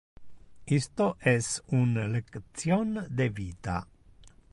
[0.77, 3.77] Isto es un lection de vita.